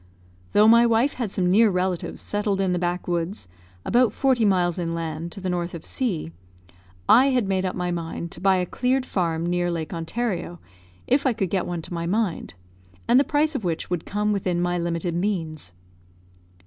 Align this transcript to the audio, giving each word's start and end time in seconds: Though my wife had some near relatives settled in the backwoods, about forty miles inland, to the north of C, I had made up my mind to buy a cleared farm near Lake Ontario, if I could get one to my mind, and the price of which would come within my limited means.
Though 0.53 0.67
my 0.67 0.83
wife 0.83 1.13
had 1.13 1.29
some 1.29 1.51
near 1.51 1.69
relatives 1.69 2.23
settled 2.23 2.59
in 2.59 2.73
the 2.73 2.79
backwoods, 2.79 3.47
about 3.85 4.11
forty 4.11 4.45
miles 4.45 4.79
inland, 4.79 5.31
to 5.33 5.39
the 5.39 5.47
north 5.47 5.75
of 5.75 5.85
C, 5.85 6.31
I 7.07 7.27
had 7.27 7.47
made 7.47 7.65
up 7.65 7.75
my 7.75 7.91
mind 7.91 8.31
to 8.31 8.41
buy 8.41 8.55
a 8.55 8.65
cleared 8.65 9.05
farm 9.05 9.45
near 9.45 9.69
Lake 9.69 9.93
Ontario, 9.93 10.59
if 11.05 11.27
I 11.27 11.33
could 11.33 11.51
get 11.51 11.67
one 11.67 11.83
to 11.83 11.93
my 11.93 12.07
mind, 12.07 12.55
and 13.07 13.19
the 13.19 13.23
price 13.23 13.53
of 13.53 13.63
which 13.63 13.91
would 13.91 14.07
come 14.07 14.31
within 14.33 14.59
my 14.59 14.75
limited 14.79 15.13
means. 15.13 15.71